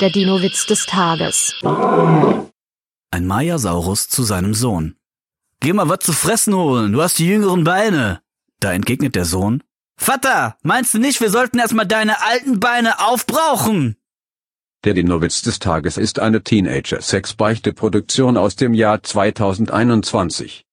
[0.00, 1.54] Der Dino-Witz des Tages.
[1.62, 4.96] Ein Mayasaurus zu seinem Sohn.
[5.60, 8.20] Geh mal was zu fressen holen, du hast die jüngeren Beine.
[8.60, 9.62] Da entgegnet der Sohn.
[9.98, 13.96] Vater, meinst du nicht, wir sollten erstmal deine alten Beine aufbrauchen?
[14.84, 20.64] Der Dino-Witz des Tages ist eine Teenager-Sex-Beichte-Produktion aus dem Jahr 2021.